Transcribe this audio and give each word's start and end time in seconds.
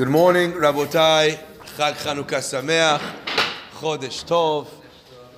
Good 0.00 0.08
morning, 0.08 0.52
Rabotai. 0.52 1.38
Chag 1.76 1.92
Chanukah 1.96 2.40
Sameach. 2.40 3.02
Chodesh 3.72 4.24
Tov. 4.24 4.66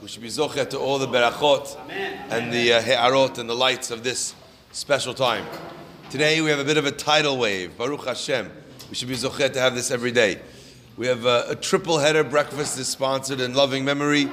We 0.01 0.07
should 0.07 0.23
be 0.23 0.29
zochet 0.29 0.71
to 0.71 0.79
all 0.79 1.01
the 1.01 1.09
berachot 1.09 1.77
and 2.31 2.53
the 2.53 2.75
uh, 2.75 2.81
he'arot 2.81 3.39
and 3.39 3.51
the 3.51 3.57
lights 3.57 3.91
of 3.91 4.05
this 4.05 4.37
special 4.71 5.15
time. 5.15 5.45
Today 6.11 6.41
we 6.43 6.51
have 6.51 6.61
a 6.61 6.65
bit 6.65 6.77
of 6.77 6.87
a 6.87 6.93
tidal 6.93 7.39
wave. 7.39 7.77
Baruch 7.77 8.05
Hashem. 8.05 8.53
We 8.89 8.95
should 8.95 9.09
be 9.09 9.17
zochet 9.17 9.53
to 9.55 9.59
have 9.59 9.75
this 9.75 9.91
every 9.91 10.13
day. 10.13 10.41
We 10.97 11.09
have 11.09 11.25
a, 11.25 11.47
a 11.49 11.57
triple 11.57 11.99
header 11.99 12.23
breakfast 12.23 12.79
is 12.79 12.87
sponsored 12.87 13.41
in 13.41 13.55
loving 13.55 13.85
memory. 13.85 14.31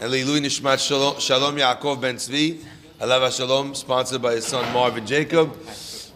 And 0.00 0.12
Leilui 0.12 0.40
Nishmat 0.40 0.84
Shalom, 0.84 1.54
Yaakov 1.54 2.00
Ben 2.00 2.16
Tzvi. 2.16 2.64
Alava 3.00 3.30
Shalom, 3.30 3.76
sponsored 3.76 4.20
by 4.20 4.32
his 4.32 4.46
son 4.46 4.64
Marvin 4.74 5.06
Jacob. 5.06 5.56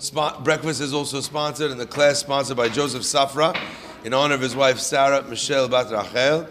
Sp- 0.04 0.44
breakfast 0.44 0.82
is 0.82 0.92
also 0.92 1.22
sponsored 1.22 1.70
and 1.70 1.80
the 1.80 1.86
class 1.86 2.18
sponsored 2.18 2.58
by 2.58 2.68
Joseph 2.68 3.04
Safra 3.04 3.58
in 4.04 4.12
honor 4.12 4.34
of 4.34 4.42
his 4.42 4.54
wife 4.54 4.78
Sarah 4.78 5.22
Michelle 5.22 5.66
Bat 5.66 5.92
Rachel. 5.92 6.46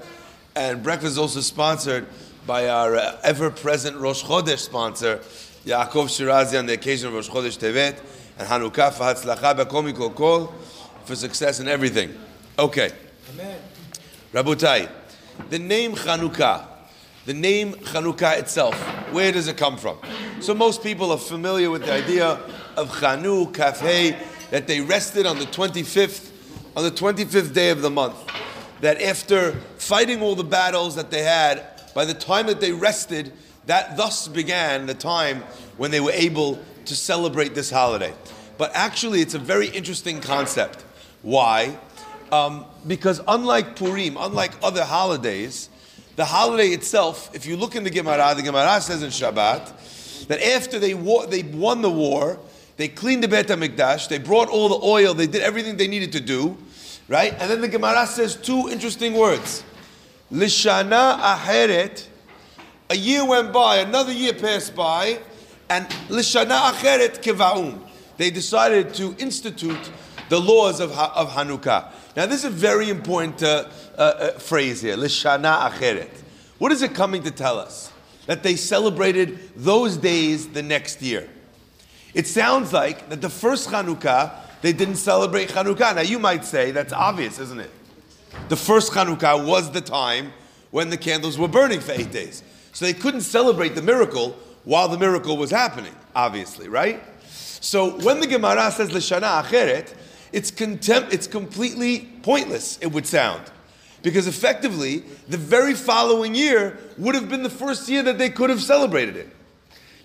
And 0.55 0.81
breakfast 0.81 1.11
is 1.11 1.17
also 1.19 1.39
sponsored 1.41 2.07
by 2.47 2.67
our 2.67 2.95
uh, 2.95 3.19
ever-present 3.23 3.95
Rosh 3.97 4.23
Chodesh 4.23 4.57
sponsor, 4.57 5.17
Yaakov 5.65 6.09
Shirazi, 6.09 6.57
on 6.57 6.65
the 6.65 6.73
occasion 6.73 7.09
of 7.09 7.13
Rosh 7.13 7.29
Chodesh 7.29 7.59
Tevet 7.59 8.01
and 8.39 8.47
Hanukkah 8.47 8.91
for 8.91 9.03
Hatzlacha 9.03 9.55
B'Kol 9.55 9.93
Mikol 9.93 10.15
Kol 10.15 10.47
for 11.05 11.15
success 11.15 11.59
in 11.59 11.67
everything. 11.67 12.11
Okay. 12.57 12.91
Amen. 13.33 13.59
Rabotai, 14.33 14.89
the 15.51 15.59
name 15.59 15.93
Hanukkah, 15.93 16.65
the 17.27 17.35
name 17.35 17.73
Hanukkah 17.73 18.39
itself, 18.39 18.73
where 19.13 19.31
does 19.31 19.47
it 19.47 19.57
come 19.57 19.77
from? 19.77 19.99
So 20.39 20.55
most 20.55 20.81
people 20.81 21.11
are 21.11 21.19
familiar 21.19 21.69
with 21.69 21.85
the 21.85 21.93
idea 21.93 22.39
of 22.77 22.89
Chanu, 22.91 23.51
Kafhei, 23.51 24.17
that 24.51 24.67
they 24.67 24.81
rested 24.81 25.25
on 25.25 25.39
the 25.39 25.45
25th, 25.45 26.29
on 26.75 26.83
the 26.83 26.91
25th 26.91 27.53
day 27.53 27.69
of 27.69 27.81
the 27.81 27.89
month. 27.89 28.15
That 28.81 29.01
after 29.01 29.53
fighting 29.77 30.21
all 30.21 30.35
the 30.35 30.43
battles 30.43 30.95
that 30.95 31.09
they 31.09 31.23
had, 31.23 31.63
by 31.93 32.05
the 32.05 32.13
time 32.13 32.47
that 32.47 32.59
they 32.59 32.71
rested, 32.71 33.31
that 33.65 33.97
thus 33.97 34.27
began 34.27 34.85
the 34.85 34.93
time 34.93 35.41
when 35.77 35.91
they 35.91 35.99
were 35.99 36.11
able 36.11 36.59
to 36.85 36.95
celebrate 36.95 37.55
this 37.55 37.69
holiday. 37.69 38.13
But 38.57 38.71
actually, 38.73 39.21
it's 39.21 39.33
a 39.33 39.39
very 39.39 39.67
interesting 39.67 40.19
concept. 40.19 40.83
Why? 41.21 41.77
Um, 42.31 42.65
because 42.85 43.21
unlike 43.27 43.75
Purim, 43.75 44.17
unlike 44.19 44.51
other 44.61 44.83
holidays, 44.83 45.69
the 46.15 46.25
holiday 46.25 46.67
itself, 46.69 47.33
if 47.33 47.45
you 47.45 47.57
look 47.57 47.75
in 47.75 47.83
the 47.83 47.89
Gemara, 47.89 48.33
the 48.35 48.43
Gemara 48.43 48.81
says 48.81 49.01
in 49.01 49.09
Shabbat 49.09 50.27
that 50.27 50.41
after 50.41 50.77
they, 50.79 50.93
wa- 50.93 51.25
they 51.25 51.43
won 51.43 51.81
the 51.81 51.89
war, 51.89 52.39
they 52.77 52.87
cleaned 52.87 53.23
the 53.23 53.27
Beit 53.27 53.47
HaMikdash, 53.47 54.07
they 54.09 54.17
brought 54.17 54.49
all 54.49 54.69
the 54.69 54.85
oil, 54.85 55.13
they 55.13 55.27
did 55.27 55.41
everything 55.41 55.77
they 55.77 55.87
needed 55.87 56.11
to 56.13 56.19
do, 56.19 56.57
right? 57.07 57.33
And 57.39 57.49
then 57.51 57.61
the 57.61 57.67
Gemara 57.67 58.07
says 58.07 58.35
two 58.35 58.69
interesting 58.69 59.13
words. 59.13 59.63
Lishana 60.31 61.19
Acheret, 61.19 62.07
a 62.89 62.95
year 62.95 63.25
went 63.25 63.53
by, 63.53 63.77
another 63.77 64.11
year 64.11 64.33
passed 64.33 64.75
by, 64.75 65.19
and 65.69 65.87
Lishana 66.09 66.71
Acheret 66.71 67.21
Kevaum. 67.21 67.79
They 68.17 68.31
decided 68.31 68.93
to 68.95 69.15
institute 69.19 69.91
the 70.29 70.39
laws 70.39 70.79
of, 70.79 70.91
Ha- 70.93 71.13
of 71.15 71.31
Hanukkah. 71.31 71.91
Now, 72.15 72.25
this 72.25 72.39
is 72.39 72.45
a 72.45 72.49
very 72.49 72.89
important 72.89 73.41
uh, 73.43 73.69
uh, 73.97 74.01
uh, 74.01 74.31
phrase 74.39 74.81
here, 74.81 74.95
Lishana 74.95 75.69
Acheret. 75.69 76.09
What 76.57 76.71
is 76.71 76.81
it 76.81 76.93
coming 76.95 77.23
to 77.23 77.31
tell 77.31 77.59
us? 77.59 77.91
That 78.25 78.41
they 78.41 78.55
celebrated 78.55 79.37
those 79.55 79.97
days 79.97 80.47
the 80.47 80.63
next 80.63 81.01
year. 81.01 81.29
It 82.13 82.27
sounds 82.27 82.71
like 82.71 83.09
that 83.09 83.21
the 83.21 83.29
first 83.29 83.69
Hanukkah, 83.69 84.31
they 84.61 84.73
didn't 84.73 84.97
celebrate 84.97 85.49
Hanukkah. 85.49 85.95
Now, 85.95 86.01
you 86.01 86.19
might 86.19 86.45
say 86.45 86.71
that's 86.71 86.93
obvious, 86.93 87.39
isn't 87.39 87.59
it? 87.59 87.71
The 88.49 88.55
first 88.55 88.91
Hanukkah 88.91 89.45
was 89.45 89.71
the 89.71 89.81
time 89.81 90.33
when 90.71 90.89
the 90.89 90.97
candles 90.97 91.37
were 91.37 91.47
burning 91.47 91.79
for 91.79 91.91
eight 91.91 92.11
days. 92.11 92.43
So 92.71 92.85
they 92.85 92.93
couldn't 92.93 93.21
celebrate 93.21 93.75
the 93.75 93.81
miracle 93.81 94.35
while 94.63 94.87
the 94.87 94.97
miracle 94.97 95.37
was 95.37 95.51
happening, 95.51 95.93
obviously, 96.15 96.67
right? 96.67 97.01
So 97.29 97.97
when 97.99 98.19
the 98.19 98.27
Gemara 98.27 98.71
says 98.71 98.89
Lashana 98.89 99.43
Acheret, 99.43 99.93
it's 100.31 100.49
contempt, 100.49 101.13
it's 101.13 101.27
completely 101.27 102.09
pointless, 102.23 102.79
it 102.79 102.87
would 102.87 103.05
sound. 103.05 103.43
Because 104.01 104.27
effectively, 104.27 105.03
the 105.29 105.37
very 105.37 105.73
following 105.73 106.35
year 106.35 106.77
would 106.97 107.15
have 107.15 107.29
been 107.29 107.43
the 107.43 107.49
first 107.49 107.87
year 107.87 108.03
that 108.03 108.17
they 108.17 108.29
could 108.29 108.49
have 108.49 108.61
celebrated 108.61 109.15
it. 109.15 109.29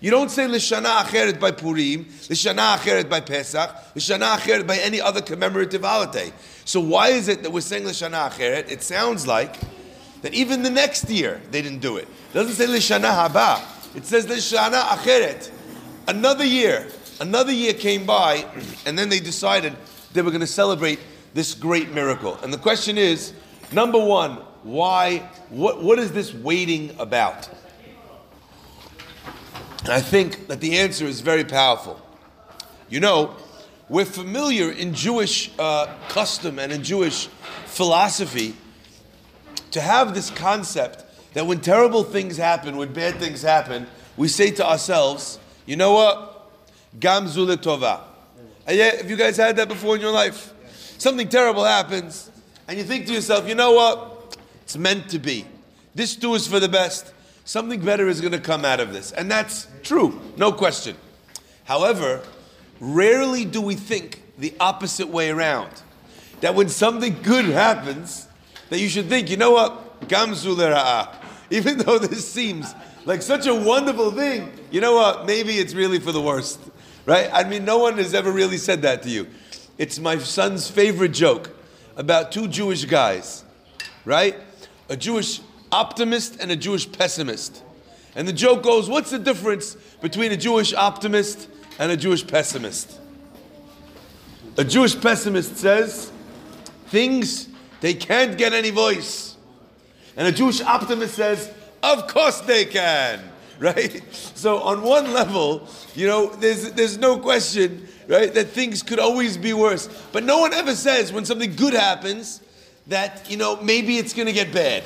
You 0.01 0.11
don't 0.11 0.31
say 0.31 0.45
Lishana 0.45 1.01
Acheret 1.01 1.41
by 1.41 1.51
Purim, 1.51 2.05
Lishana 2.05 2.77
Acheret 2.77 3.09
by 3.09 3.19
Pesach, 3.19 3.69
Lishana 3.95 4.37
Acheret 4.37 4.65
by 4.65 4.77
any 4.77 5.01
other 5.01 5.21
commemorative 5.21 5.81
holiday. 5.81 6.31
So 6.63 6.79
why 6.79 7.09
is 7.09 7.27
it 7.27 7.43
that 7.43 7.51
we're 7.51 7.59
saying 7.59 7.83
Lishana 7.83 8.29
Acheret? 8.29 8.71
It 8.71 8.81
sounds 8.81 9.27
like 9.27 9.57
that 10.21 10.33
even 10.33 10.63
the 10.63 10.69
next 10.69 11.09
year 11.09 11.41
they 11.51 11.61
didn't 11.61 11.79
do 11.79 11.97
it. 11.97 12.07
It 12.31 12.33
doesn't 12.33 12.53
say 12.55 12.67
Lishana 12.67 13.11
Haba. 13.11 13.61
It 13.93 14.05
says 14.05 14.25
Lishana 14.25 14.81
Acheret. 14.83 15.51
Another 16.07 16.45
year, 16.45 16.87
another 17.19 17.51
year 17.51 17.73
came 17.73 18.05
by, 18.05 18.45
and 18.85 18.97
then 18.97 19.09
they 19.09 19.19
decided 19.19 19.75
they 20.13 20.21
were 20.21 20.31
going 20.31 20.39
to 20.39 20.47
celebrate 20.47 20.99
this 21.33 21.53
great 21.53 21.91
miracle. 21.91 22.39
And 22.41 22.53
the 22.53 22.57
question 22.57 22.97
is, 22.97 23.33
number 23.73 23.99
one, 23.99 24.37
why? 24.63 25.29
What, 25.49 25.83
what 25.83 25.99
is 25.99 26.13
this 26.13 26.33
waiting 26.33 26.95
about? 26.99 27.49
And 29.89 29.97
I 29.97 30.01
think 30.01 30.49
that 30.49 30.59
the 30.61 30.77
answer 30.77 31.07
is 31.07 31.21
very 31.21 31.43
powerful. 31.43 31.99
You 32.89 32.99
know, 32.99 33.35
we're 33.89 34.05
familiar 34.05 34.69
in 34.69 34.93
Jewish 34.93 35.49
uh, 35.57 35.87
custom 36.09 36.59
and 36.59 36.71
in 36.71 36.83
Jewish 36.83 37.25
philosophy 37.65 38.55
to 39.71 39.81
have 39.81 40.13
this 40.13 40.29
concept 40.29 41.05
that 41.33 41.47
when 41.47 41.59
terrible 41.59 42.03
things 42.03 42.37
happen, 42.37 42.77
when 42.77 42.93
bad 42.93 43.15
things 43.15 43.41
happen, 43.41 43.87
we 44.15 44.27
say 44.27 44.51
to 44.51 44.63
ourselves, 44.63 45.39
you 45.65 45.75
know 45.75 45.93
what? 45.93 46.51
Gam 46.99 47.27
zu 47.27 47.47
letova. 47.47 48.01
Yeah, 48.69 48.97
have 48.97 49.09
you 49.09 49.15
guys 49.15 49.37
had 49.37 49.55
that 49.55 49.69
before 49.69 49.95
in 49.95 50.01
your 50.01 50.13
life? 50.13 50.53
Something 50.99 51.27
terrible 51.27 51.63
happens, 51.63 52.29
and 52.67 52.77
you 52.77 52.83
think 52.83 53.07
to 53.07 53.13
yourself, 53.13 53.49
you 53.49 53.55
know 53.55 53.71
what? 53.71 54.37
It's 54.61 54.77
meant 54.77 55.09
to 55.09 55.17
be. 55.17 55.47
This 55.95 56.15
too 56.15 56.35
is 56.35 56.45
for 56.45 56.59
the 56.59 56.69
best. 56.69 57.11
Something 57.49 57.83
better 57.83 58.07
is 58.07 58.21
going 58.21 58.33
to 58.33 58.39
come 58.39 58.63
out 58.63 58.79
of 58.79 58.93
this. 58.93 59.11
And 59.11 59.31
that's 59.31 59.65
true, 59.81 60.21
no 60.37 60.51
question. 60.51 60.95
However, 61.63 62.21
rarely 62.79 63.43
do 63.43 63.59
we 63.59 63.73
think 63.73 64.21
the 64.37 64.53
opposite 64.59 65.07
way 65.07 65.31
around. 65.31 65.71
That 66.41 66.53
when 66.53 66.69
something 66.69 67.23
good 67.23 67.45
happens, 67.45 68.27
that 68.69 68.77
you 68.77 68.87
should 68.87 69.09
think, 69.09 69.31
you 69.31 69.37
know 69.37 69.49
what? 69.49 69.99
Gamzu. 70.07 70.55
Even 71.49 71.79
though 71.79 71.97
this 71.97 72.31
seems 72.31 72.71
like 73.05 73.23
such 73.23 73.47
a 73.47 73.55
wonderful 73.55 74.11
thing, 74.11 74.51
you 74.69 74.79
know 74.79 74.93
what? 74.93 75.25
Maybe 75.25 75.57
it's 75.57 75.73
really 75.73 75.97
for 75.97 76.11
the 76.11 76.21
worst. 76.21 76.59
Right? 77.07 77.31
I 77.33 77.45
mean, 77.45 77.65
no 77.65 77.79
one 77.79 77.97
has 77.97 78.13
ever 78.13 78.31
really 78.31 78.57
said 78.57 78.83
that 78.83 79.01
to 79.01 79.09
you. 79.09 79.25
It's 79.79 79.97
my 79.97 80.19
son's 80.19 80.69
favorite 80.69 81.13
joke 81.13 81.49
about 81.95 82.31
two 82.31 82.47
Jewish 82.47 82.85
guys, 82.85 83.43
right? 84.05 84.35
A 84.87 84.95
Jewish 84.95 85.41
optimist 85.71 86.37
and 86.39 86.51
a 86.51 86.55
Jewish 86.55 86.91
pessimist. 86.91 87.63
And 88.15 88.27
the 88.27 88.33
joke 88.33 88.63
goes, 88.63 88.89
what's 88.89 89.11
the 89.11 89.19
difference 89.19 89.75
between 90.01 90.31
a 90.31 90.37
Jewish 90.37 90.73
optimist 90.73 91.47
and 91.77 91.91
a 91.91 91.97
Jewish 91.97 92.25
pessimist? 92.25 92.99
A 94.57 94.63
Jewish 94.63 94.99
pessimist 94.99 95.57
says, 95.57 96.11
things, 96.87 97.47
they 97.81 97.93
can't 97.93 98.37
get 98.37 98.53
any 98.53 98.71
voice. 98.71 99.37
And 100.17 100.27
a 100.27 100.31
Jewish 100.31 100.59
optimist 100.61 101.15
says, 101.15 101.51
of 101.81 102.07
course 102.07 102.41
they 102.41 102.65
can, 102.65 103.21
right? 103.59 104.03
So 104.13 104.59
on 104.59 104.81
one 104.81 105.13
level, 105.13 105.67
you 105.95 106.07
know, 106.07 106.27
there's, 106.27 106.71
there's 106.71 106.97
no 106.97 107.19
question, 107.19 107.87
right, 108.07 108.33
that 108.33 108.49
things 108.49 108.83
could 108.83 108.99
always 108.99 109.37
be 109.37 109.53
worse. 109.53 109.87
But 110.11 110.23
no 110.23 110.39
one 110.39 110.53
ever 110.53 110.75
says 110.75 111.13
when 111.13 111.25
something 111.25 111.55
good 111.55 111.73
happens 111.73 112.41
that, 112.87 113.29
you 113.29 113.37
know, 113.37 113.61
maybe 113.61 113.97
it's 113.97 114.13
going 114.13 114.27
to 114.27 114.33
get 114.33 114.51
bad. 114.51 114.83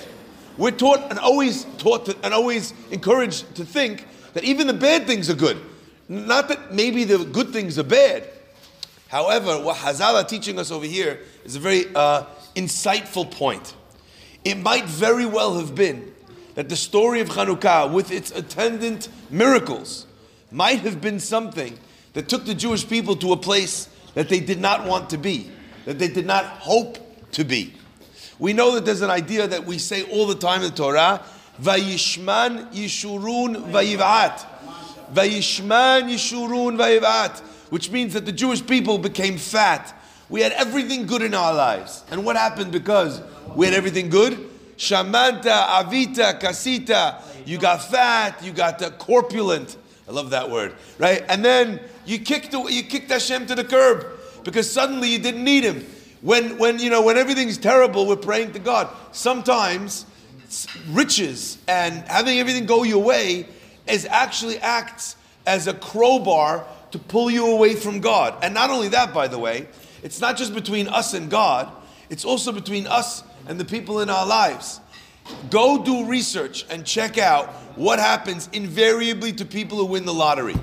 We're 0.57 0.71
taught 0.71 1.09
and 1.09 1.19
always 1.19 1.65
taught 1.77 2.05
to, 2.05 2.17
and 2.23 2.33
always 2.33 2.73
encouraged 2.91 3.55
to 3.55 3.65
think 3.65 4.07
that 4.33 4.43
even 4.43 4.67
the 4.67 4.73
bad 4.73 5.07
things 5.07 5.29
are 5.29 5.35
good. 5.35 5.57
Not 6.07 6.47
that 6.49 6.73
maybe 6.73 7.03
the 7.03 7.19
good 7.19 7.49
things 7.49 7.79
are 7.79 7.83
bad. 7.83 8.29
However, 9.07 9.59
what 9.59 9.77
Hazal 9.77 10.27
teaching 10.27 10.59
us 10.59 10.71
over 10.71 10.85
here 10.85 11.19
is 11.45 11.55
a 11.55 11.59
very 11.59 11.85
uh, 11.95 12.25
insightful 12.55 13.29
point. 13.29 13.75
It 14.43 14.57
might 14.57 14.85
very 14.85 15.25
well 15.25 15.57
have 15.57 15.75
been 15.75 16.13
that 16.55 16.69
the 16.69 16.75
story 16.75 17.19
of 17.21 17.29
Chanukah, 17.29 17.91
with 17.91 18.11
its 18.11 18.31
attendant 18.31 19.09
miracles, 19.29 20.05
might 20.51 20.79
have 20.79 21.01
been 21.01 21.19
something 21.19 21.77
that 22.13 22.29
took 22.29 22.45
the 22.45 22.53
Jewish 22.53 22.87
people 22.87 23.15
to 23.17 23.33
a 23.33 23.37
place 23.37 23.89
that 24.13 24.29
they 24.29 24.39
did 24.39 24.59
not 24.59 24.85
want 24.85 25.09
to 25.09 25.17
be, 25.17 25.49
that 25.85 25.97
they 25.97 26.07
did 26.07 26.25
not 26.25 26.45
hope 26.45 26.97
to 27.31 27.43
be. 27.43 27.73
We 28.39 28.53
know 28.53 28.75
that 28.75 28.85
there's 28.85 29.01
an 29.01 29.09
idea 29.09 29.47
that 29.47 29.65
we 29.65 29.77
say 29.77 30.03
all 30.03 30.27
the 30.27 30.35
time 30.35 30.61
in 30.63 30.69
the 30.69 30.75
Torah, 30.75 31.23
Vayishman 31.61 32.71
Yeshurun 32.73 33.71
Vayivat. 33.71 34.45
Vayishman 35.13 36.11
Yeshurun 36.11 36.77
Vayivat. 36.77 37.39
Which 37.69 37.89
means 37.89 38.13
that 38.13 38.25
the 38.25 38.31
Jewish 38.31 38.65
people 38.65 38.97
became 38.97 39.37
fat 39.37 39.93
we 40.33 40.41
had 40.41 40.51
everything 40.53 41.05
good 41.05 41.21
in 41.21 41.35
our 41.35 41.53
lives. 41.53 42.03
And 42.09 42.25
what 42.25 42.35
happened 42.35 42.71
because 42.71 43.21
we 43.55 43.67
had 43.67 43.75
everything 43.75 44.09
good? 44.09 44.33
Shamanta, 44.77 45.67
avita, 45.67 46.39
kasita. 46.39 47.21
You 47.45 47.59
got 47.59 47.83
fat, 47.83 48.43
you 48.43 48.51
got 48.51 48.81
uh, 48.81 48.89
corpulent. 48.91 49.77
I 50.07 50.11
love 50.11 50.31
that 50.31 50.49
word, 50.49 50.73
right? 50.97 51.23
And 51.29 51.45
then 51.45 51.79
you 52.07 52.17
kicked 52.17 52.51
you 52.51 52.81
kicked 52.81 53.11
Hashem 53.11 53.45
to 53.45 53.53
the 53.53 53.63
curb 53.63 54.07
because 54.43 54.71
suddenly 54.71 55.09
you 55.09 55.19
didn't 55.19 55.43
need 55.43 55.63
him. 55.63 55.85
When 56.23 56.57
when 56.57 56.79
you 56.79 56.89
know 56.89 57.01
when 57.01 57.17
everything's 57.17 57.57
terrible, 57.57 58.07
we're 58.07 58.15
praying 58.15 58.53
to 58.53 58.59
God. 58.59 58.89
Sometimes 59.11 60.05
riches 60.89 61.57
and 61.67 61.95
having 62.07 62.39
everything 62.39 62.65
go 62.65 62.83
your 62.83 63.03
way 63.03 63.45
is 63.87 64.05
actually 64.05 64.57
acts 64.59 65.17
as 65.45 65.67
a 65.67 65.73
crowbar 65.73 66.65
to 66.91 66.99
pull 66.99 67.29
you 67.29 67.47
away 67.47 67.75
from 67.75 67.99
God. 67.99 68.35
And 68.41 68.53
not 68.53 68.69
only 68.69 68.87
that, 68.89 69.13
by 69.13 69.27
the 69.27 69.37
way, 69.37 69.67
it's 70.01 70.21
not 70.21 70.37
just 70.37 70.53
between 70.53 70.87
us 70.87 71.13
and 71.13 71.29
God, 71.29 71.69
it's 72.09 72.23
also 72.23 72.53
between 72.53 72.87
us 72.87 73.23
and 73.47 73.59
the 73.59 73.65
people 73.65 73.99
in 73.99 74.09
our 74.09 74.25
lives. 74.25 74.79
Go 75.49 75.83
do 75.83 76.05
research 76.05 76.65
and 76.69 76.85
check 76.85 77.17
out 77.17 77.49
what 77.75 77.99
happens 77.99 78.47
invariably 78.53 79.33
to 79.33 79.45
people 79.45 79.77
who 79.77 79.85
win 79.85 80.05
the 80.05 80.13
lottery. 80.13 80.55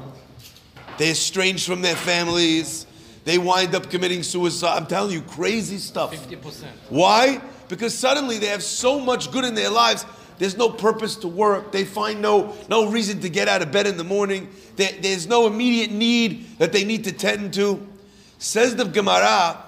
They're 0.96 1.10
estranged 1.10 1.66
from 1.66 1.82
their 1.82 1.96
families. 1.96 2.86
They 3.30 3.38
wind 3.38 3.76
up 3.76 3.88
committing 3.88 4.24
suicide. 4.24 4.76
I'm 4.76 4.88
telling 4.88 5.12
you, 5.12 5.22
crazy 5.22 5.78
stuff. 5.78 6.12
50%. 6.12 6.64
Why? 6.88 7.40
Because 7.68 7.96
suddenly 7.96 8.38
they 8.38 8.48
have 8.48 8.60
so 8.60 8.98
much 8.98 9.30
good 9.30 9.44
in 9.44 9.54
their 9.54 9.70
lives. 9.70 10.04
There's 10.38 10.56
no 10.56 10.68
purpose 10.68 11.14
to 11.18 11.28
work. 11.28 11.70
They 11.70 11.84
find 11.84 12.20
no, 12.20 12.56
no 12.68 12.90
reason 12.90 13.20
to 13.20 13.28
get 13.28 13.46
out 13.46 13.62
of 13.62 13.70
bed 13.70 13.86
in 13.86 13.96
the 13.96 14.02
morning. 14.02 14.48
There, 14.74 14.90
there's 15.00 15.28
no 15.28 15.46
immediate 15.46 15.92
need 15.92 16.58
that 16.58 16.72
they 16.72 16.84
need 16.84 17.04
to 17.04 17.12
tend 17.12 17.54
to. 17.54 17.86
Says 18.38 18.74
the 18.74 18.84
Gemara, 18.84 19.62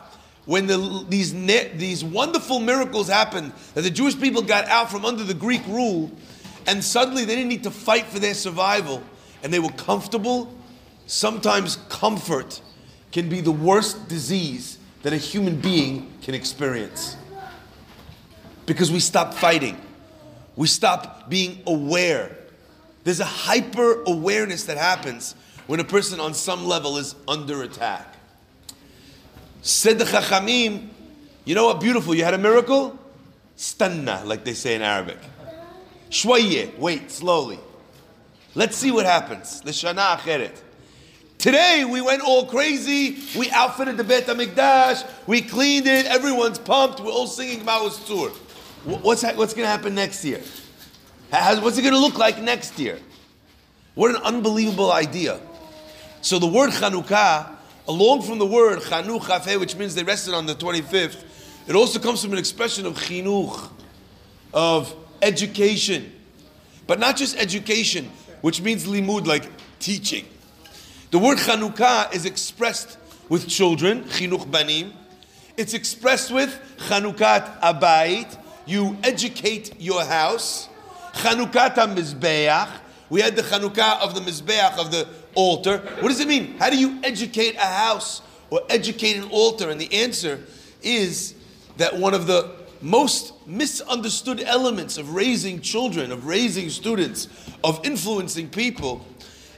when 0.45 0.67
the, 0.67 1.07
these, 1.09 1.33
these 1.33 2.05
wonderful 2.05 2.59
miracles 2.59 3.07
happened, 3.07 3.53
that 3.75 3.83
the 3.83 3.91
Jewish 3.91 4.19
people 4.19 4.43
got 4.43 4.65
out 4.65 4.91
from 4.91 5.05
under 5.05 5.23
the 5.23 5.35
Greek 5.35 5.65
rule, 5.69 6.11
and 6.67 6.83
suddenly 6.83 7.25
they 7.25 7.37
didn't 7.37 7.51
need 7.51 7.63
to 7.63 7.71
fight 7.71 8.07
for 8.07 8.19
their 8.19 8.35
survival, 8.35 9.05
and 9.45 9.55
they 9.55 9.61
were 9.61 9.71
comfortable, 9.71 10.53
sometimes 11.07 11.77
comfort 11.89 12.61
can 13.13 13.29
be 13.29 13.41
the 13.41 13.53
worst 13.53 14.09
disease 14.09 14.79
that 15.03 15.13
a 15.13 15.17
human 15.17 15.61
being 15.61 16.13
can 16.23 16.35
experience. 16.35 17.17
Because 18.67 18.91
we 18.91 19.01
stop 19.01 19.35
fighting, 19.35 19.79
we 20.57 20.67
stop 20.67 21.29
being 21.29 21.63
aware. 21.67 22.37
There's 23.05 23.21
a 23.21 23.25
hyper 23.25 24.03
awareness 24.05 24.65
that 24.65 24.79
happens 24.79 25.35
when 25.67 25.81
a 25.81 25.85
person 25.85 26.21
on 26.21 26.35
some 26.35 26.65
level 26.67 26.97
is 26.97 27.15
under 27.29 27.63
attack. 27.63 28.15
Said 29.61 29.99
the 29.99 30.05
Chachamim, 30.05 30.89
you 31.45 31.55
know 31.55 31.67
what 31.67 31.81
beautiful? 31.81 32.15
You 32.15 32.25
had 32.25 32.35
a 32.35 32.39
miracle? 32.39 32.99
Stanna, 33.57 34.25
like 34.25 34.45
they 34.45 34.55
say 34.55 34.75
in 34.75 34.83
Arabic. 34.83 35.19
Shwaye, 36.11 36.77
wait, 36.79 37.11
slowly. 37.11 37.59
Let's 38.55 38.77
see 38.77 38.91
what 38.91 39.07
happens. 39.07 39.63
Lishana 39.63 40.17
acheret. 40.17 40.61
Today 41.43 41.85
we 41.85 42.01
went 42.01 42.23
all 42.23 42.47
crazy. 42.47 43.19
We 43.37 43.51
outfitted 43.51 43.97
the 43.97 44.05
Beit 44.05 44.27
HaMikdash. 44.27 45.05
We 45.27 45.43
cleaned 45.43 45.89
it. 45.89 46.07
Everyone's 46.07 46.61
pumped. 46.61 47.01
We're 47.01 47.11
all 47.11 47.27
singing 47.27 47.67
Ma'oz 47.67 47.99
Tzur. 48.07 48.31
What's, 49.03 49.25
what's 49.25 49.53
going 49.53 49.65
to 49.65 49.69
happen 49.69 49.93
next 49.93 50.25
year? 50.25 50.41
what's 51.31 51.79
it 51.79 51.83
going 51.83 51.95
to 51.95 51.99
look 51.99 52.17
like 52.17 52.41
next 52.41 52.79
year? 52.79 52.97
What 53.97 54.15
an 54.15 54.23
unbelievable 54.23 54.93
idea. 54.93 55.41
So 56.21 56.39
the 56.39 56.47
word 56.47 56.71
Chanukah 56.71 57.57
Along 57.89 58.23
from 58.23 58.39
the 58.39 58.47
word 58.47 58.79
chafeh, 58.79 59.59
which 59.59 59.75
means 59.75 59.97
they 59.97 60.05
rested 60.05 60.35
on 60.35 60.47
the 60.47 60.55
25th, 60.55 61.25
it 61.67 61.75
also 61.75 61.99
comes 61.99 62.23
from 62.23 62.33
an 62.33 62.39
expression 62.39 62.87
of 62.87 62.95
chinuch, 62.95 63.71
of 64.55 64.95
education. 65.21 66.13
But 66.87 67.01
not 67.01 67.17
just 67.17 67.37
education, 67.37 68.09
which 68.41 68.61
means 68.63 68.87
limud, 68.87 69.27
like 69.27 69.51
teaching. 69.81 70.27
The 71.13 71.19
word 71.19 71.37
Chanukah 71.37 72.15
is 72.15 72.25
expressed 72.25 72.97
with 73.29 73.47
children, 73.47 74.05
chinuch 74.05 74.51
banim. 74.51 74.95
It's 75.59 75.75
expressed 75.75 76.33
with 76.33 76.59
Chanukat 76.89 77.61
abayit. 77.61 78.35
You 78.65 78.97
educate 79.03 79.79
your 79.79 80.03
house. 80.07 80.71
Chanukat 81.13 81.75
mizbeach. 81.75 82.71
We 83.11 83.21
had 83.21 83.37
the 83.37 83.43
Chanukah 83.43 84.01
of 84.01 84.15
the 84.15 84.23
mizbeach 84.23 84.79
of 84.79 84.91
the 84.91 85.07
altar. 85.35 85.81
What 86.01 86.09
does 86.09 86.21
it 86.21 86.29
mean? 86.29 86.57
How 86.59 86.71
do 86.71 86.79
you 86.79 86.99
educate 87.05 87.57
a 87.57 87.59
house 87.59 88.23
or 88.49 88.63
educate 88.71 89.19
an 89.19 89.25
altar? 89.25 89.69
And 89.69 89.79
the 89.79 89.93
answer 89.93 90.41
is 90.81 91.35
that 91.77 91.95
one 91.95 92.15
of 92.15 92.27
the 92.27 92.53
most 92.81 93.35
misunderstood 93.47 94.41
elements 94.41 94.97
of 94.97 95.15
raising 95.15 95.61
children, 95.61 96.11
of 96.11 96.25
raising 96.25 96.71
students, 96.71 97.29
of 97.63 97.85
influencing 97.85 98.49
people 98.49 99.05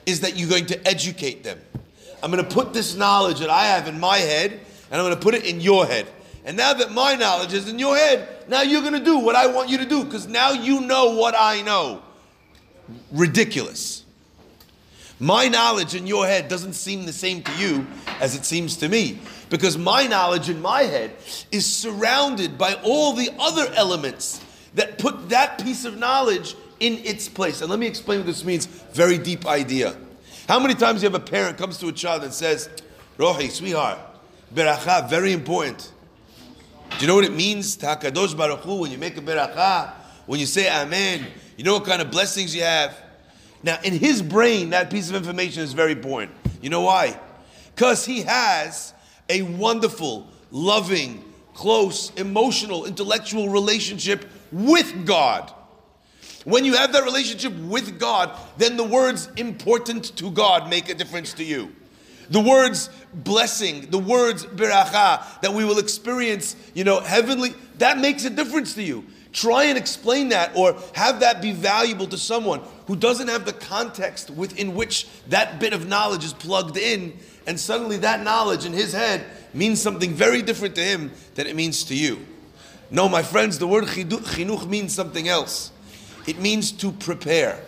is 0.06 0.21
that 0.21 0.37
you're 0.37 0.49
going 0.49 0.67
to 0.67 0.89
educate 0.89 1.45
them. 1.45 1.61
I'm 2.23 2.31
going 2.31 2.43
to 2.43 2.55
put 2.55 2.73
this 2.73 2.95
knowledge 2.95 3.41
that 3.41 3.51
I 3.51 3.67
have 3.67 3.87
in 3.87 4.01
my 4.01 4.19
head 4.19 4.53
and 4.53 5.01
I'm 5.01 5.06
going 5.06 5.15
to 5.15 5.23
put 5.23 5.35
it 5.35 5.45
in 5.45 5.61
your 5.61 5.87
head. 5.87 6.06
And 6.45 6.56
now 6.56 6.75
that 6.75 6.93
my 6.93 7.15
knowledge 7.15 7.53
is 7.53 7.69
in 7.69 7.79
your 7.79 7.97
head, 7.97 8.29
now 8.49 8.62
you're 8.62 8.83
going 8.83 8.95
to 8.95 9.05
do 9.05 9.19
what 9.19 9.35
I 9.35 9.47
want 9.47 9.71
you 9.71 9.79
to 9.79 9.87
do 9.87 10.05
because 10.05 10.27
now 10.27 10.53
you 10.53 10.81
know 10.81 11.15
what 11.17 11.35
I 11.37 11.62
know. 11.62 12.03
Ridiculous. 13.12 14.05
My 15.21 15.49
knowledge 15.49 15.95
in 15.95 16.06
your 16.06 16.27
head 16.27 16.49
doesn't 16.49 16.75
seem 16.75 17.06
the 17.06 17.12
same 17.12 17.43
to 17.43 17.53
you 17.56 17.87
as 18.21 18.35
it 18.35 18.45
seems 18.45 18.77
to 18.79 18.89
me. 18.89 19.21
Because 19.49 19.79
my 19.79 20.06
knowledge 20.06 20.51
in 20.51 20.61
my 20.61 20.83
head 20.83 21.12
is 21.51 21.65
surrounded 21.65 22.59
by 22.59 22.75
all 22.83 23.12
the 23.12 23.31
other 23.39 23.73
elements 23.75 24.41
that 24.75 24.99
put 24.99 25.31
that 25.31 25.62
piece 25.62 25.85
of 25.85 25.97
knowledge 25.97 26.56
in 26.81 26.99
its 27.05 27.29
place. 27.29 27.61
And 27.61 27.71
let 27.71 27.79
me 27.79 27.87
explain 27.87 28.21
what 28.21 28.26
this 28.26 28.44
means. 28.44 28.67
Very 28.67 29.19
deep 29.19 29.47
idea. 29.47 29.97
How 30.49 30.59
many 30.59 30.75
times 30.75 31.03
you 31.03 31.09
have 31.09 31.21
a 31.21 31.25
parent 31.25 31.56
comes 31.56 31.79
to 31.79 31.88
a 31.88 31.93
child 31.93 32.25
and 32.25 32.32
says, 32.32 32.69
Rohi, 33.19 33.50
sweetheart, 33.50 33.99
beracha, 34.55 35.09
very 35.09 35.32
important. 35.32 35.93
Do 36.91 36.97
you 37.00 37.06
know 37.06 37.15
what 37.15 37.25
it 37.25 37.35
means 37.35 37.76
to 37.76 37.87
Hakadosh 37.87 38.37
Baruch 38.37 38.61
Hu 38.61 38.81
when 38.81 38.91
you 38.91 38.99
make 38.99 39.17
a 39.17 39.21
beracha, 39.21 39.93
when 40.26 40.38
you 40.38 40.47
say 40.47 40.71
Amen? 40.71 41.26
You 41.56 41.65
know 41.65 41.75
what 41.75 41.85
kind 41.85 42.03
of 42.03 42.11
blessings 42.11 42.55
you 42.55 42.62
have? 42.62 42.97
Now, 43.62 43.79
in 43.82 43.94
his 43.94 44.20
brain, 44.20 44.70
that 44.70 44.91
piece 44.91 45.09
of 45.09 45.17
information 45.17 45.62
is 45.62 45.73
very 45.73 45.93
important. 45.93 46.32
You 46.61 46.70
know 46.70 46.82
why? 46.82 47.19
Because 47.75 48.05
he 48.05 48.23
has 48.23 48.93
a 49.29 49.43
wonderful, 49.43 50.29
loving, 50.50 51.25
close, 51.55 52.12
emotional, 52.15 52.84
intellectual 52.84 53.48
relationship 53.48 54.29
with 54.53 55.06
God. 55.06 55.53
When 56.44 56.65
you 56.65 56.74
have 56.74 56.93
that 56.93 57.05
relationship 57.05 57.55
with 57.55 57.98
God, 57.98 58.31
then 58.58 58.77
the 58.77 58.84
words 58.84 59.29
important 59.36 60.17
to 60.19 60.31
God 60.31 60.69
make 60.69 60.89
a 60.91 60.94
difference 60.94 61.32
to 61.34 61.44
you. 61.44 61.74
The 62.31 62.41
words 62.41 62.91
blessing, 63.13 63.91
the 63.91 63.98
words 63.98 64.44
beracha 64.44 65.41
that 65.41 65.53
we 65.53 65.65
will 65.65 65.79
experience, 65.79 66.56
you 66.74 66.84
know, 66.84 67.01
heavenly, 67.01 67.55
that 67.79 67.98
makes 67.98 68.24
a 68.24 68.31
difference 68.31 68.74
to 68.74 68.82
you. 68.82 69.05
Try 69.32 69.65
and 69.65 69.77
explain 69.77 70.29
that 70.29 70.53
or 70.55 70.77
have 70.94 71.20
that 71.20 71.43
be 71.43 71.53
valuable 71.53 72.06
to 72.06 72.17
someone 72.17 72.60
who 72.86 72.94
doesn't 72.94 73.29
have 73.29 73.44
the 73.44 73.53
context 73.53 74.31
within 74.31 74.74
which 74.74 75.08
that 75.29 75.58
bit 75.58 75.72
of 75.72 75.89
knowledge 75.89 76.24
is 76.24 76.32
plugged 76.32 76.77
in, 76.77 77.19
and 77.46 77.58
suddenly 77.58 77.96
that 77.98 78.22
knowledge 78.22 78.65
in 78.65 78.72
his 78.72 78.93
head 78.93 79.24
means 79.53 79.82
something 79.82 80.13
very 80.13 80.41
different 80.41 80.74
to 80.77 80.82
him 80.82 81.10
than 81.34 81.46
it 81.46 81.56
means 81.56 81.84
to 81.84 81.96
you. 81.96 82.24
No, 82.91 83.08
my 83.08 83.22
friends, 83.22 83.58
the 83.58 83.67
word 83.67 83.84
chinuch 83.84 84.69
means 84.69 84.94
something 84.94 85.27
else. 85.27 85.72
It 86.26 86.38
means 86.38 86.72
to 86.72 86.93
prepare. 86.93 87.60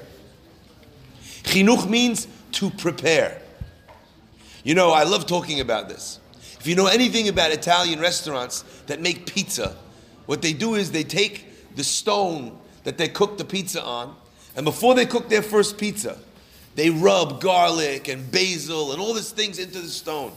Chinuch 1.42 1.88
means 1.88 2.26
to 2.52 2.70
prepare. 2.70 3.40
You 4.64 4.74
know, 4.74 4.90
I 4.90 5.04
love 5.04 5.26
talking 5.26 5.60
about 5.60 5.88
this. 5.88 6.18
If 6.58 6.66
you 6.66 6.74
know 6.74 6.86
anything 6.86 7.28
about 7.28 7.52
Italian 7.52 8.00
restaurants 8.00 8.62
that 8.86 9.00
make 9.00 9.26
pizza, 9.26 9.76
what 10.26 10.42
they 10.42 10.52
do 10.52 10.74
is 10.74 10.90
they 10.90 11.04
take 11.04 11.74
the 11.76 11.84
stone 11.84 12.58
that 12.84 12.98
they 12.98 13.08
cook 13.08 13.38
the 13.38 13.44
pizza 13.44 13.82
on, 13.82 14.16
and 14.56 14.64
before 14.64 14.94
they 14.94 15.06
cook 15.06 15.28
their 15.28 15.42
first 15.42 15.78
pizza, 15.78 16.18
they 16.74 16.90
rub 16.90 17.40
garlic 17.40 18.08
and 18.08 18.30
basil 18.32 18.92
and 18.92 19.00
all 19.00 19.14
these 19.14 19.30
things 19.30 19.58
into 19.58 19.80
the 19.80 19.88
stone. 19.88 20.32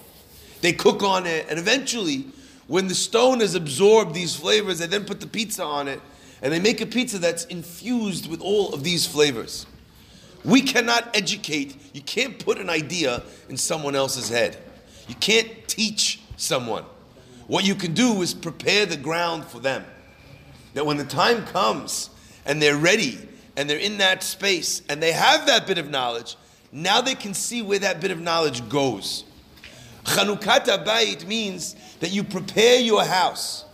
They 0.61 0.73
cook 0.73 1.01
on 1.01 1.25
it, 1.25 1.47
and 1.49 1.57
eventually, 1.57 2.25
when 2.67 2.87
the 2.87 2.95
stone 2.95 3.39
has 3.39 3.55
absorbed 3.55 4.13
these 4.13 4.35
flavors, 4.35 4.79
they 4.79 4.85
then 4.85 5.05
put 5.05 5.21
the 5.21 5.27
pizza 5.27 5.63
on 5.63 5.87
it, 5.87 6.01
and 6.41 6.53
they 6.53 6.59
make 6.59 6.81
a 6.81 6.85
pizza 6.85 7.19
that's 7.19 7.45
infused 7.45 8.29
with 8.29 8.41
all 8.41 8.73
of 8.73 8.83
these 8.83 9.05
flavors. 9.05 9.65
We 10.45 10.61
cannot 10.61 11.15
educate, 11.15 11.75
you 11.93 12.01
can't 12.01 12.39
put 12.39 12.59
an 12.59 12.69
idea 12.69 13.23
in 13.49 13.57
someone 13.57 13.95
else's 13.95 14.29
head. 14.29 14.57
You 15.07 15.15
can't 15.15 15.49
teach 15.67 16.21
someone. 16.37 16.85
What 17.47 17.65
you 17.65 17.75
can 17.75 17.93
do 17.93 18.21
is 18.21 18.33
prepare 18.33 18.85
the 18.85 18.95
ground 18.95 19.45
for 19.45 19.59
them. 19.59 19.83
That 20.75 20.85
when 20.85 20.97
the 20.97 21.03
time 21.05 21.45
comes 21.47 22.09
and 22.45 22.61
they're 22.61 22.77
ready 22.77 23.17
and 23.57 23.69
they're 23.69 23.79
in 23.79 23.97
that 23.97 24.23
space 24.23 24.81
and 24.87 25.01
they 25.01 25.11
have 25.11 25.47
that 25.47 25.67
bit 25.67 25.77
of 25.77 25.89
knowledge, 25.89 26.37
now 26.71 27.01
they 27.01 27.15
can 27.15 27.33
see 27.33 27.61
where 27.61 27.79
that 27.79 27.99
bit 27.99 28.11
of 28.11 28.21
knowledge 28.21 28.67
goes. 28.69 29.25
Chanukat 30.03 30.65
Abayit 30.65 31.27
means 31.27 31.75
that 31.99 32.11
you 32.11 32.23
prepare 32.23 32.79
your 32.79 33.03
house. 33.03 33.65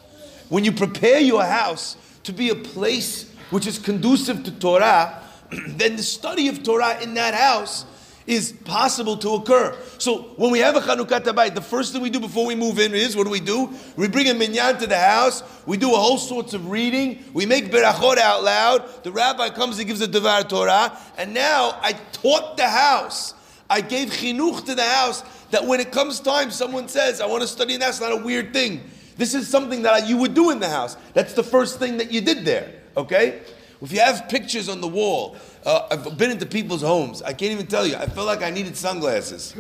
When 0.50 0.64
you 0.64 0.72
prepare 0.72 1.20
your 1.20 1.44
house 1.44 1.98
to 2.26 2.34
be 2.34 2.50
a 2.50 2.56
place 2.56 3.32
which 3.52 3.68
is 3.68 3.80
conducive 3.80 4.44
to 4.44 4.52
Torah, 4.52 5.22
then 5.68 5.96
the 5.96 6.04
study 6.04 6.48
of 6.48 6.64
Torah 6.64 7.00
in 7.02 7.14
that 7.14 7.34
house 7.34 7.86
is 8.28 8.52
possible 8.52 9.16
to 9.18 9.36
occur. 9.36 9.78
So 10.00 10.24
when 10.38 10.50
we 10.50 10.58
have 10.60 10.76
a 10.76 10.82
Chanukat 10.82 11.26
Abayit, 11.26 11.54
the 11.54 11.62
first 11.62 11.94
thing 11.94 12.02
we 12.02 12.10
do 12.10 12.20
before 12.20 12.48
we 12.48 12.56
move 12.56 12.80
in 12.80 12.96
is 12.96 13.16
what 13.16 13.26
do 13.26 13.30
we 13.30 13.40
do? 13.40 13.70
We 13.96 14.08
bring 14.08 14.28
a 14.30 14.34
minyan 14.34 14.80
to 14.80 14.88
the 14.88 14.98
house. 14.98 15.44
We 15.68 15.78
do 15.78 15.94
a 15.94 15.98
whole 15.98 16.18
sorts 16.18 16.56
of 16.56 16.72
reading. 16.72 17.24
We 17.34 17.46
make 17.46 17.66
berachot 17.66 18.18
out 18.18 18.44
loud. 18.44 19.04
The 19.04 19.12
rabbi 19.12 19.50
comes 19.50 19.78
and 19.78 19.88
gives 19.88 20.02
a 20.02 20.08
devar 20.08 20.44
Torah, 20.44 20.98
and 21.18 21.36
now 21.36 21.78
I 21.82 21.94
taught 22.12 22.58
the 22.58 22.68
house. 22.68 23.36
I 23.70 23.82
gave 23.82 24.10
chinuch 24.10 24.66
to 24.66 24.76
the 24.76 24.84
house 24.84 25.24
that 25.52 25.66
when 25.66 25.80
it 25.80 25.92
comes 25.92 26.20
time, 26.20 26.50
someone 26.50 26.88
says, 26.88 27.22
"I 27.22 27.28
want 27.28 27.44
to 27.44 27.48
study 27.48 27.76
in 27.76 27.80
the 27.80 27.86
house." 27.86 28.02
Not 28.02 28.12
a 28.12 28.18
weird 28.18 28.54
thing. 28.54 28.84
This 29.18 29.34
is 29.34 29.48
something 29.48 29.84
that 29.84 30.08
you 30.08 30.18
would 30.18 30.34
do 30.34 30.52
in 30.52 30.60
the 30.60 30.70
house. 30.70 30.98
That's 31.14 31.34
the 31.34 31.44
first 31.44 31.80
thing 31.80 31.98
that 31.98 32.12
you 32.12 32.22
did 32.22 32.46
there. 32.46 32.72
Okay. 32.98 33.42
If 33.82 33.92
you 33.92 34.00
have 34.00 34.28
pictures 34.30 34.70
on 34.70 34.82
the 34.82 34.88
wall, 34.88 35.38
uh, 35.66 35.88
I've 35.92 36.18
been 36.18 36.32
into 36.32 36.46
people's 36.46 36.82
homes. 36.82 37.22
I 37.22 37.34
can't 37.34 37.52
even 37.52 37.68
tell 37.68 37.86
you. 37.86 37.96
I 37.96 38.08
felt 38.08 38.28
like 38.28 38.42
I 38.42 38.50
needed 38.50 38.76
sunglasses. 38.76 39.54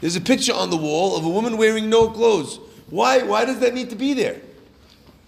There's 0.00 0.16
a 0.16 0.20
picture 0.20 0.54
on 0.54 0.70
the 0.70 0.76
wall 0.76 1.16
of 1.16 1.24
a 1.24 1.28
woman 1.28 1.56
wearing 1.56 1.90
no 1.90 2.10
clothes. 2.10 2.58
Why? 2.90 3.22
Why 3.22 3.44
does 3.44 3.60
that 3.60 3.74
need 3.74 3.90
to 3.90 3.96
be 3.96 4.14
there? 4.14 4.40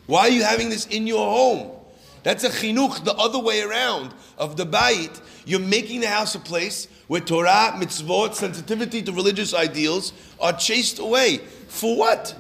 Why 0.07 0.21
are 0.21 0.31
you 0.31 0.43
having 0.43 0.69
this 0.69 0.87
in 0.87 1.07
your 1.07 1.27
home? 1.27 1.71
That's 2.23 2.45
a 2.45 2.49
chinuch 2.49 3.05
the 3.05 3.15
other 3.15 3.39
way 3.39 3.61
around 3.61 4.15
of 4.39 4.57
the 4.57 4.67
bayit. 4.67 5.21
You're 5.45 5.61
making 5.61 6.01
the 6.01 6.09
house 6.09 6.35
a 6.35 6.39
place 6.39 6.89
where 7.07 7.21
Torah, 7.21 7.75
mitzvot, 7.77 8.35
sensitivity 8.35 9.03
to 9.03 9.13
religious 9.13 9.55
ideals 9.55 10.13
are 10.41 10.53
chased 10.55 10.99
away. 10.99 11.39
For 11.69 11.97
what? 11.97 12.35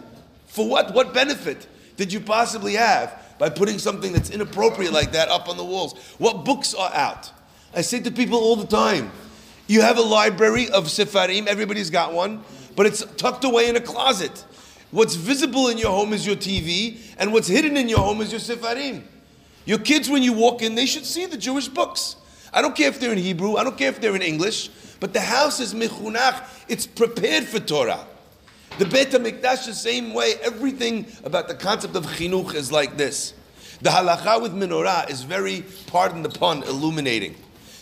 For 0.55 0.69
what? 0.69 0.95
What 0.95 1.13
benefit 1.13 1.67
did 1.97 2.13
you 2.13 2.21
possibly 2.21 2.75
have 2.75 3.21
by 3.41 3.51
putting 3.51 3.81
something 3.81 4.13
that's 4.13 4.31
inappropriate 4.31 4.93
like 4.93 5.11
that 5.11 5.29
up 5.29 5.49
on 5.49 5.57
the 5.57 5.65
walls? 5.65 5.99
What 6.19 6.45
books 6.45 6.75
are 6.75 6.93
out? 6.95 7.33
I 7.75 7.81
say 7.81 7.99
to 7.99 8.13
people 8.13 8.39
all 8.39 8.55
the 8.55 8.69
time, 8.69 9.11
you 9.67 9.81
have 9.81 9.99
a 9.99 10.03
library 10.03 10.71
of 10.71 10.85
Sefarim, 10.85 11.49
everybody's 11.49 11.91
got 11.91 12.13
one, 12.13 12.45
but 12.77 12.87
it's 12.87 13.05
tucked 13.17 13.43
away 13.43 13.69
in 13.69 13.75
a 13.75 13.81
closet. 13.81 14.45
What's 14.93 15.17
visible 15.17 15.71
in 15.71 15.77
your 15.77 15.91
home 15.91 16.13
is 16.13 16.25
your 16.25 16.37
TV, 16.37 17.01
and 17.19 17.33
what's 17.33 17.49
hidden 17.49 17.77
in 17.77 17.89
your 17.89 17.99
home 17.99 18.21
is 18.21 18.31
your 18.31 18.41
Sefarim. 18.41 19.03
Your 19.65 19.79
kids, 19.79 20.09
when 20.09 20.23
you 20.23 20.35
walk 20.35 20.63
in, 20.63 20.77
they 20.77 20.87
should 20.87 21.05
see 21.05 21.27
the 21.27 21.37
Jewish 21.37 21.67
books. 21.67 22.15
I 22.53 22.63
don't 22.63 22.77
care 22.77 22.91
if 22.91 23.01
they're 23.01 23.11
in 23.11 23.19
Hebrew, 23.19 23.57
I 23.57 23.65
don't 23.65 23.77
care 23.77 23.89
if 23.89 24.01
they're 24.01 24.15
in 24.15 24.23
English, 24.23 24.71
but 25.01 25.13
the 25.13 25.21
house 25.21 25.59
is 25.59 25.75
mechunach, 25.75 26.45
it's 26.69 26.87
prepared 26.87 27.43
for 27.43 27.59
Torah. 27.59 28.07
The 28.77 28.87
Beit 28.87 29.11
HaMikdash 29.11 29.67
the 29.67 29.73
same 29.73 30.13
way, 30.13 30.35
everything 30.43 31.07
about 31.23 31.47
the 31.47 31.55
concept 31.55 31.95
of 31.95 32.07
chinuch 32.07 32.55
is 32.55 32.73
like 32.73 32.97
this. 32.97 33.33
The 33.81 33.91
halacha 33.91 34.43
with 34.43 34.53
menorah 34.53 35.09
is 35.09 35.23
very, 35.23 35.65
pardon 35.87 36.25
the 36.25 36.29
pun, 36.29 36.65
illuminating. 36.65 37.37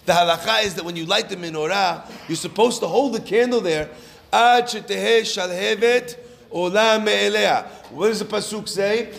The 0.05 0.13
halacha 0.13 0.65
is 0.65 0.75
that 0.75 0.85
when 0.85 0.97
you 0.97 1.07
light 1.07 1.31
the 1.31 1.37
menorah, 1.37 2.11
you're 2.29 2.37
supposed 2.37 2.81
to 2.81 2.89
hold 2.89 3.15
the 3.15 3.21
candle 3.21 3.63
there. 3.63 3.89
Ad 4.35 4.67
shalhevet 4.67 6.17
olam. 6.53 7.67
What 7.91 8.09
does 8.09 8.19
the 8.19 8.27
pasuk 8.27 8.69
say? 8.69 9.13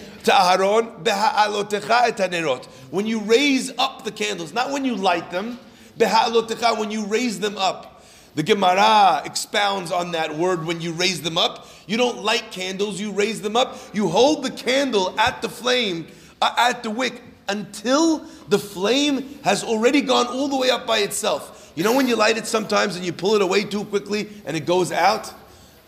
When 2.92 3.08
you 3.08 3.20
raise 3.22 3.72
up 3.80 4.04
the 4.04 4.12
candles, 4.12 4.54
not 4.54 4.72
when 4.72 4.86
you 4.86 4.96
light 4.96 5.32
them, 5.32 5.58
when 5.98 6.92
you 6.92 7.06
raise 7.08 7.40
them 7.40 7.58
up. 7.58 7.93
The 8.36 8.44
Gemara 8.44 9.22
expounds 9.26 9.92
on 9.92 10.12
that 10.14 10.36
word 10.36 10.66
when 10.66 10.82
you 10.82 10.94
raise 10.94 11.22
them 11.22 11.38
up. 11.38 11.68
You 11.86 11.98
don't 11.98 12.24
light 12.24 12.52
candles, 12.52 13.00
you 13.00 13.12
raise 13.12 13.42
them 13.42 13.56
up. 13.56 13.78
You 13.94 14.08
hold 14.08 14.44
the 14.44 14.52
candle 14.52 15.18
at 15.20 15.42
the 15.42 15.50
flame, 15.50 16.08
uh, 16.42 16.54
at 16.58 16.82
the 16.82 16.90
wick, 16.90 17.22
until 17.48 18.26
the 18.50 18.58
flame 18.58 19.40
has 19.44 19.64
already 19.64 20.02
gone 20.02 20.28
all 20.28 20.48
the 20.48 20.58
way 20.58 20.70
up 20.70 20.88
by 20.88 21.00
itself. 21.00 21.72
You 21.76 21.84
know 21.84 21.96
when 21.96 22.08
you 22.08 22.16
light 22.16 22.38
it 22.38 22.48
sometimes 22.48 22.96
and 22.96 23.06
you 23.06 23.14
pull 23.14 23.36
it 23.36 23.42
away 23.42 23.66
too 23.66 23.86
quickly 23.86 24.30
and 24.46 24.58
it 24.58 24.66
goes 24.66 24.92
out? 24.92 25.32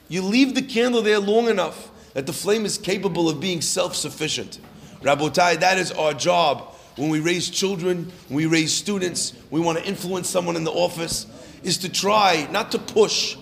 You 0.07 0.21
leave 0.21 0.53
the 0.53 0.61
candle 0.61 1.01
there 1.01 1.19
long 1.19 1.47
enough 1.47 1.89
that 2.13 2.25
the 2.25 2.33
flame 2.33 2.65
is 2.65 2.77
capable 2.77 3.27
of 3.29 3.39
being 3.39 3.61
self 3.61 3.95
sufficient. 3.95 4.59
Rabotai, 5.01 5.59
that 5.59 5.77
is 5.77 5.91
our 5.91 6.13
job 6.13 6.73
when 6.95 7.09
we 7.09 7.19
raise 7.19 7.49
children, 7.49 8.11
when 8.29 8.37
we 8.37 8.45
raise 8.45 8.73
students, 8.73 9.33
we 9.51 9.59
want 9.59 9.77
to 9.77 9.85
influence 9.85 10.29
someone 10.29 10.55
in 10.55 10.63
the 10.63 10.71
office, 10.71 11.27
is 11.65 11.79
to 11.79 11.89
try, 11.89 12.47
not 12.51 12.71
to 12.71 12.79
push, 12.79 13.35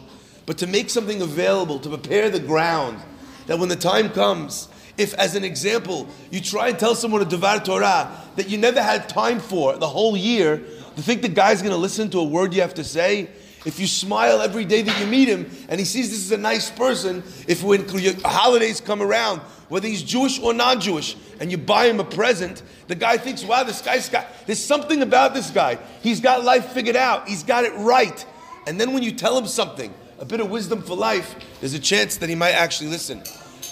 but 0.45 0.57
to 0.59 0.67
make 0.67 0.89
something 0.89 1.21
available, 1.21 1.79
to 1.79 1.89
prepare 1.89 2.29
the 2.29 2.39
ground, 2.39 2.99
that 3.47 3.59
when 3.59 3.69
the 3.69 3.75
time 3.75 4.09
comes, 4.09 4.69
if, 4.97 5.13
as 5.15 5.35
an 5.35 5.43
example, 5.43 6.07
you 6.31 6.39
try 6.39 6.69
and 6.69 6.79
tell 6.79 6.95
someone 6.95 7.21
a 7.21 7.25
Devar 7.25 7.59
Torah 7.59 8.09
that 8.35 8.49
you 8.49 8.57
never 8.57 8.81
had 8.81 9.09
time 9.09 9.39
for 9.39 9.75
the 9.75 9.87
whole 9.87 10.15
year, 10.15 10.57
to 10.95 11.01
think 11.01 11.21
the 11.21 11.29
guy's 11.29 11.61
going 11.61 11.73
to 11.73 11.77
listen 11.77 12.09
to 12.11 12.19
a 12.19 12.23
word 12.23 12.53
you 12.53 12.61
have 12.61 12.75
to 12.75 12.83
say, 12.83 13.29
if 13.65 13.79
you 13.79 13.87
smile 13.87 14.41
every 14.41 14.65
day 14.65 14.81
that 14.81 14.99
you 14.99 15.05
meet 15.05 15.27
him 15.27 15.49
and 15.69 15.79
he 15.79 15.85
sees 15.85 16.09
this 16.09 16.19
is 16.19 16.31
a 16.31 16.37
nice 16.37 16.69
person, 16.69 17.23
if 17.47 17.63
when 17.63 17.87
holidays 18.23 18.81
come 18.81 19.01
around, 19.01 19.39
whether 19.69 19.87
he's 19.87 20.03
Jewish 20.03 20.39
or 20.39 20.53
non 20.53 20.81
Jewish, 20.81 21.15
and 21.39 21.49
you 21.51 21.57
buy 21.57 21.85
him 21.85 21.99
a 21.99 22.03
present, 22.03 22.61
the 22.87 22.95
guy 22.95 23.17
thinks, 23.17 23.43
wow, 23.43 23.63
this 23.63 23.81
guy's 23.81 24.09
got, 24.09 24.27
there's 24.45 24.63
something 24.63 25.01
about 25.01 25.33
this 25.33 25.49
guy. 25.49 25.79
He's 26.01 26.19
got 26.19 26.43
life 26.43 26.73
figured 26.73 26.95
out, 26.95 27.27
he's 27.27 27.43
got 27.43 27.63
it 27.63 27.73
right. 27.75 28.25
And 28.67 28.79
then 28.79 28.93
when 28.93 29.03
you 29.03 29.11
tell 29.11 29.37
him 29.37 29.47
something, 29.47 29.93
a 30.19 30.25
bit 30.25 30.39
of 30.39 30.49
wisdom 30.49 30.81
for 30.81 30.95
life, 30.95 31.35
there's 31.59 31.73
a 31.73 31.79
chance 31.79 32.17
that 32.17 32.29
he 32.29 32.35
might 32.35 32.51
actually 32.51 32.89
listen. 32.89 33.23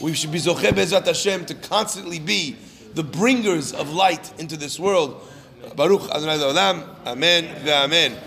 We 0.02 0.14
should 0.14 0.32
be 0.32 0.40
Zoche 0.40 0.72
Bezat 0.72 1.06
Hashem 1.06 1.46
to 1.46 1.54
constantly 1.54 2.20
be 2.20 2.56
the 2.94 3.04
bringers 3.04 3.74
of 3.74 3.94
light 3.94 4.34
into 4.40 4.58
this 4.58 4.80
world. 4.80 5.22
Baruch 5.76 6.10
Adonai 6.10 6.44
Amen. 7.06 7.70
Amen. 7.70 8.18